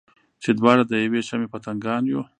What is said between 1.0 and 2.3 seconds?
یوې شمعې پتنګان یو.